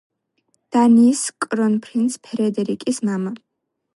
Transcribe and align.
დანიის 0.75 1.19
კრონპრინც 1.45 2.17
ფრედერიკის 2.29 3.03
მამა. 3.11 3.37